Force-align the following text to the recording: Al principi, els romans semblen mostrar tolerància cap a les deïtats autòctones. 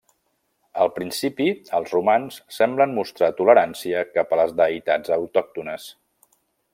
Al 0.85 0.89
principi, 0.95 1.49
els 1.79 1.91
romans 1.97 2.39
semblen 2.57 2.97
mostrar 3.01 3.31
tolerància 3.43 4.03
cap 4.17 4.33
a 4.37 4.41
les 4.43 4.59
deïtats 4.63 5.17
autòctones. 5.21 5.91